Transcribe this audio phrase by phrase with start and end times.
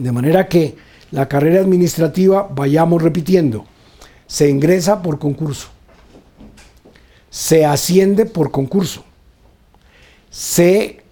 [0.00, 0.76] De manera que
[1.10, 3.66] la carrera administrativa, vayamos repitiendo,
[4.26, 5.68] se ingresa por concurso,
[7.28, 9.04] se asciende por concurso,
[10.30, 11.02] se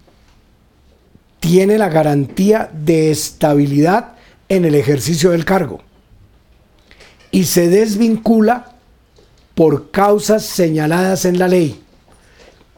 [1.39, 4.13] tiene la garantía de estabilidad
[4.47, 5.81] en el ejercicio del cargo
[7.29, 8.71] y se desvincula
[9.53, 11.79] por causas señaladas en la ley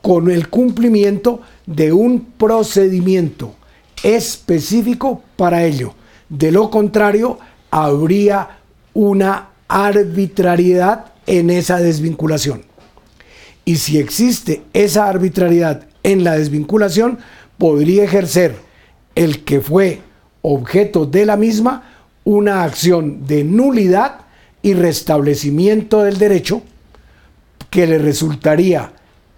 [0.02, 3.56] con el cumplimiento de un procedimiento
[4.04, 5.94] específico para ello.
[6.32, 7.40] De lo contrario,
[7.72, 8.60] habría
[8.94, 12.64] una arbitrariedad en esa desvinculación.
[13.66, 17.20] Y si existe esa arbitrariedad en la desvinculación,
[17.58, 18.56] podría ejercer
[19.14, 20.00] el que fue
[20.42, 21.84] objeto de la misma
[22.24, 24.22] una acción de nulidad
[24.62, 26.62] y restablecimiento del derecho
[27.70, 28.94] que le resultaría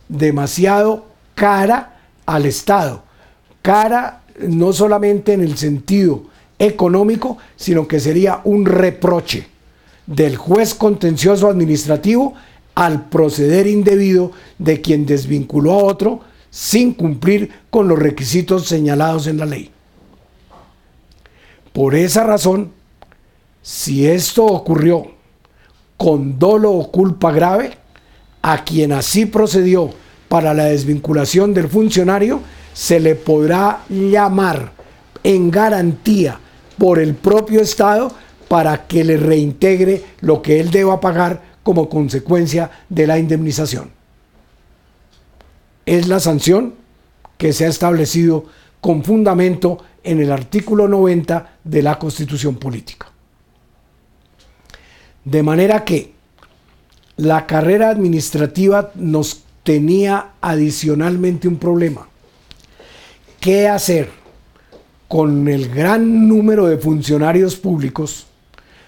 [0.10, 3.04] demasiado cara al Estado.
[3.64, 6.32] Cara no solamente en el sentido
[6.66, 9.48] económico, sino que sería un reproche
[10.08, 12.34] del juez contencioso administrativo
[12.76, 19.38] al proceder indebido de quien desvinculó a otro sin cumplir con los requisitos señalados en
[19.38, 19.72] la ley.
[21.72, 22.72] Por esa razón,
[23.62, 25.08] si esto ocurrió
[25.98, 27.78] con dolo o culpa grave,
[28.42, 29.90] a quien así procedió
[30.28, 32.42] para la desvinculación del funcionario,
[32.74, 34.74] se le podrá llamar
[35.24, 36.40] en garantía
[36.78, 38.12] por el propio Estado
[38.48, 43.92] para que le reintegre lo que él deba pagar como consecuencia de la indemnización
[45.86, 46.76] es la sanción
[47.38, 48.46] que se ha establecido
[48.82, 53.08] con fundamento en el artículo 90 de la Constitución Política.
[55.24, 56.14] De manera que
[57.18, 62.08] la carrera administrativa nos tenía adicionalmente un problema.
[63.40, 64.10] ¿Qué hacer
[65.14, 68.26] con el gran número de funcionarios públicos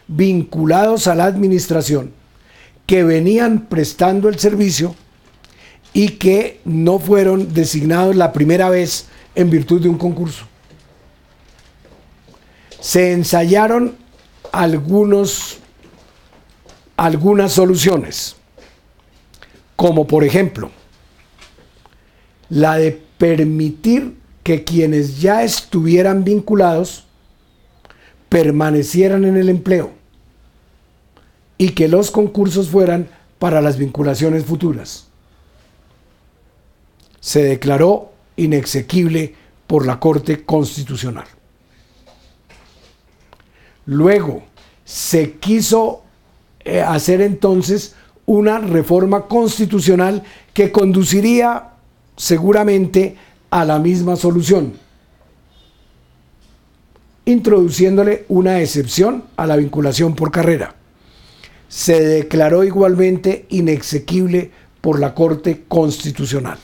[0.07, 2.13] vinculados a la administración
[2.87, 4.95] que venían prestando el servicio
[5.93, 10.45] y que no fueron designados la primera vez en virtud de un concurso.
[12.79, 13.95] Se ensayaron
[14.51, 15.59] algunos,
[16.97, 18.35] algunas soluciones,
[19.75, 20.71] como por ejemplo
[22.49, 27.07] la de permitir que quienes ya estuvieran vinculados
[28.29, 29.89] permanecieran en el empleo
[31.57, 35.07] y que los concursos fueran para las vinculaciones futuras
[37.19, 39.33] se declaró inexequible
[39.65, 41.25] por la Corte Constitucional.
[43.87, 44.43] Luego,
[44.83, 46.03] se quiso
[46.59, 47.95] eh, hacer entonces
[48.27, 50.21] una reforma constitucional
[50.53, 51.71] que conduciría
[52.15, 53.17] seguramente
[53.55, 54.73] a la misma solución,
[57.23, 60.75] introduciéndole una excepción a la vinculación por carrera.
[61.69, 64.51] Se declaró igualmente inexequible
[64.81, 66.57] por la Corte Constitucional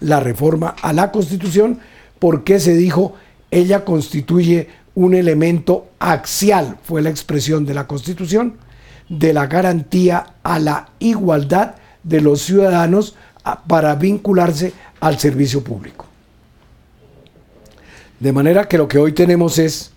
[0.00, 1.78] la reforma a la Constitución
[2.18, 3.14] porque se dijo
[3.52, 8.56] ella constituye un elemento axial, fue la expresión de la Constitución,
[9.08, 13.14] de la garantía a la igualdad de los ciudadanos
[13.66, 16.06] para vincularse al servicio público.
[18.20, 19.92] De manera que lo que hoy tenemos es,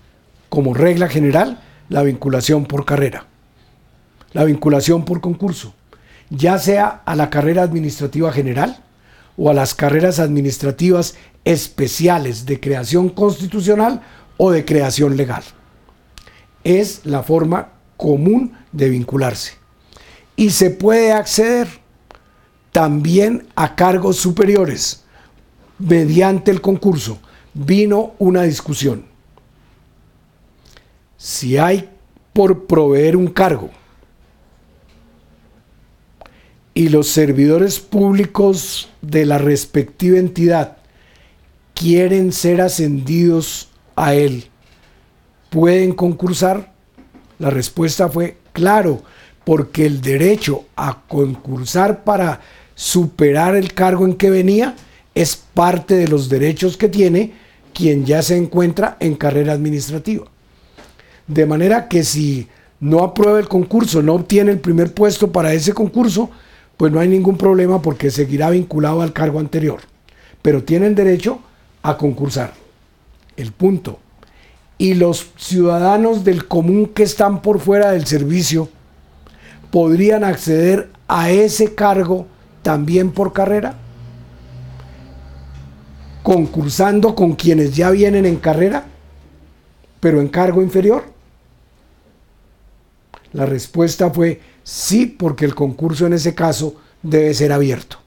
[0.49, 3.25] como regla general, la vinculación por carrera,
[4.33, 5.73] la vinculación por concurso,
[6.29, 8.81] ya sea a la carrera administrativa general,
[9.37, 14.01] o a las carreras administrativas especiales de creación constitucional
[14.37, 15.43] o de creación legal.
[16.63, 19.53] Es la forma común de vincularse.
[20.35, 21.80] Y se puede acceder
[22.71, 25.03] también a cargos superiores
[25.77, 27.19] mediante el concurso.
[27.53, 29.05] Vino una discusión.
[31.17, 31.89] Si hay
[32.33, 33.69] por proveer un cargo
[36.73, 40.77] y los servidores públicos de la respectiva entidad
[41.73, 44.45] quieren ser ascendidos a él,
[45.49, 46.71] ¿pueden concursar?
[47.37, 49.03] La respuesta fue claro,
[49.43, 52.39] porque el derecho a concursar para
[52.75, 54.75] superar el cargo en que venía
[55.13, 57.33] es parte de los derechos que tiene
[57.73, 60.25] quien ya se encuentra en carrera administrativa.
[61.27, 62.47] De manera que si
[62.79, 66.29] no aprueba el concurso, no obtiene el primer puesto para ese concurso,
[66.77, 69.81] pues no hay ningún problema porque seguirá vinculado al cargo anterior.
[70.41, 71.39] Pero tienen derecho
[71.83, 72.53] a concursar.
[73.37, 73.99] El punto.
[74.77, 78.67] Y los ciudadanos del común que están por fuera del servicio
[79.69, 82.25] podrían acceder a ese cargo
[82.61, 83.75] también por carrera,
[86.23, 88.85] concursando con quienes ya vienen en carrera.
[89.99, 91.03] pero en cargo inferior?
[93.33, 97.97] La respuesta fue sí, porque el concurso en ese caso debe ser abierto.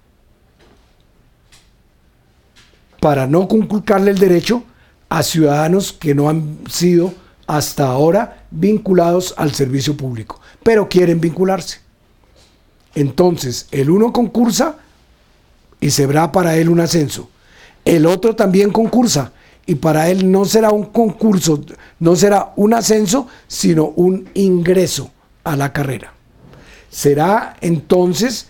[3.01, 4.65] Para no conculcarle el derecho
[5.09, 7.15] a ciudadanos que no han sido
[7.47, 11.84] hasta ahora vinculados al servicio público, pero quieren vincularse.
[12.95, 14.77] Entonces, el uno concursa
[15.81, 17.29] y se verá para él un ascenso.
[17.85, 19.33] El otro también concursa
[19.67, 21.61] y para él no será un concurso,
[21.99, 25.11] no será un ascenso, sino un ingreso
[25.43, 26.13] a la carrera.
[26.91, 28.49] Será entonces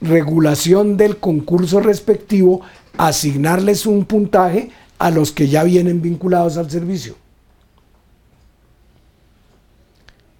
[0.00, 2.60] regulación del concurso respectivo
[2.96, 7.14] asignarles un puntaje a los que ya vienen vinculados al servicio.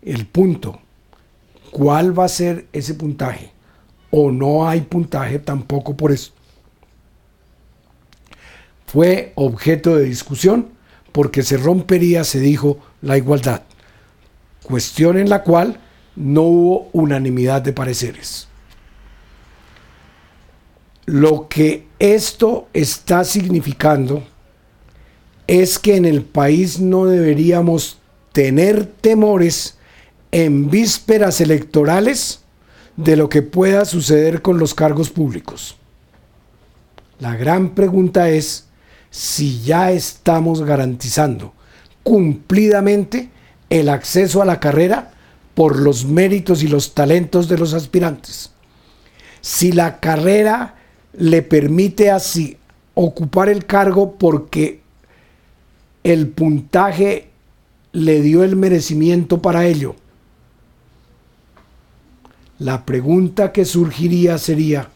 [0.02, 0.80] El punto,
[1.70, 3.52] ¿cuál va a ser ese puntaje?
[4.10, 6.32] O no hay puntaje tampoco por eso
[8.88, 10.70] fue objeto de discusión
[11.12, 13.62] porque se rompería, se dijo, la igualdad,
[14.62, 15.78] cuestión en la cual
[16.16, 18.48] no hubo unanimidad de pareceres.
[21.04, 24.22] Lo que esto está significando
[25.46, 27.98] es que en el país no deberíamos
[28.32, 29.77] tener temores
[30.32, 32.40] en vísperas electorales
[32.96, 35.76] de lo que pueda suceder con los cargos públicos.
[37.20, 38.66] La gran pregunta es,
[39.10, 41.54] si ya estamos garantizando
[42.02, 43.30] cumplidamente
[43.70, 45.12] el acceso a la carrera
[45.54, 48.52] por los méritos y los talentos de los aspirantes.
[49.40, 50.76] Si la carrera
[51.12, 52.56] le permite así
[52.94, 54.80] ocupar el cargo porque
[56.04, 57.28] el puntaje
[57.92, 59.96] le dio el merecimiento para ello.
[62.58, 64.88] La pregunta que surgiría sería,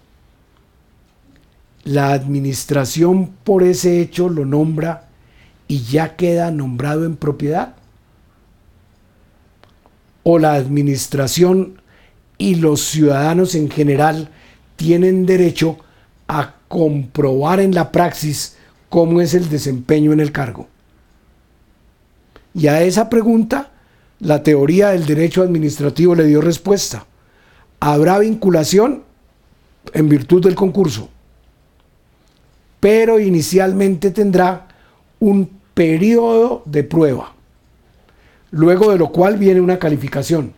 [1.84, 5.08] la administración por ese hecho lo nombra
[5.68, 7.74] y ya queda nombrado en propiedad.
[10.24, 11.80] O la administración
[12.38, 14.30] y los ciudadanos en general
[14.76, 15.78] tienen derecho
[16.28, 18.56] a comprobar en la praxis
[18.88, 20.68] cómo es el desempeño en el cargo.
[22.54, 23.70] Y a esa pregunta,
[24.20, 27.06] la teoría del derecho administrativo le dio respuesta.
[27.84, 29.02] Habrá vinculación
[29.92, 31.08] en virtud del concurso
[32.82, 34.66] pero inicialmente tendrá
[35.20, 37.32] un periodo de prueba,
[38.50, 40.52] luego de lo cual viene una calificación.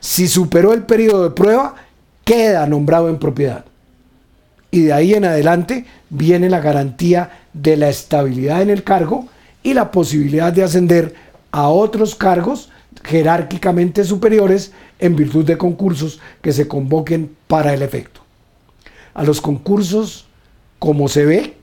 [0.00, 1.76] Si superó el periodo de prueba,
[2.24, 3.64] queda nombrado en propiedad.
[4.72, 9.28] Y de ahí en adelante viene la garantía de la estabilidad en el cargo
[9.62, 11.14] y la posibilidad de ascender
[11.52, 12.70] a otros cargos
[13.04, 18.20] jerárquicamente superiores en virtud de concursos que se convoquen para el efecto.
[19.14, 20.26] A los concursos
[20.78, 21.56] como se ve,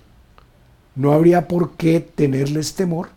[0.95, 3.09] no habría por qué tenerles temor,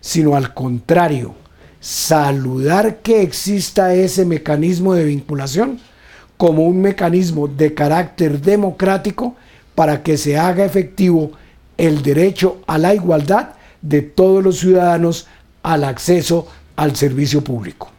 [0.00, 1.34] sino al contrario,
[1.80, 5.78] saludar que exista ese mecanismo de vinculación
[6.36, 9.36] como un mecanismo de carácter democrático
[9.74, 11.32] para que se haga efectivo
[11.76, 13.50] el derecho a la igualdad
[13.82, 15.26] de todos los ciudadanos
[15.64, 16.46] al acceso
[16.76, 17.90] al servicio público.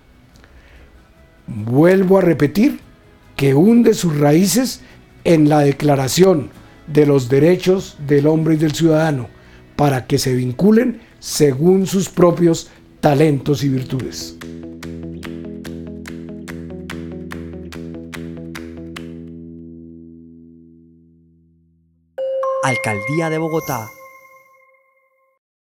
[1.47, 2.79] Vuelvo a repetir
[3.36, 4.81] que hunde sus raíces
[5.25, 6.51] en la Declaración
[6.88, 9.27] de los Derechos del Hombre y del Ciudadano
[9.75, 12.69] para que se vinculen según sus propios
[13.01, 14.38] talentos y virtudes.
[22.63, 23.88] Alcaldía de Bogotá